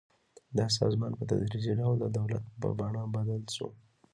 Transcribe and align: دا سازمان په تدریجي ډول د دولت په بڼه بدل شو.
دا 0.57 0.65
سازمان 0.79 1.11
په 1.15 1.23
تدریجي 1.29 1.73
ډول 1.79 1.95
د 1.99 2.05
دولت 2.17 2.43
په 2.61 2.67
بڼه 2.79 3.01
بدل 3.15 3.41
شو. 3.55 3.67